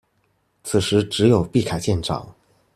[0.63, 2.33] 此時只有畢凱艦長